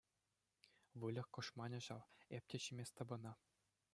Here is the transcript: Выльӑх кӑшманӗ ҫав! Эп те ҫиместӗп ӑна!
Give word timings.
Выльӑх 1.03 1.27
кӑшманӗ 1.37 1.79
ҫав! 1.89 2.03
Эп 2.39 2.43
те 2.53 2.57
ҫиместӗп 2.63 3.09
ӑна! 3.19 3.33